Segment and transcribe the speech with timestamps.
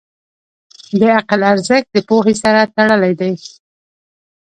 [0.99, 3.33] د عقل ارزښت د پوهې سره تړلی دی.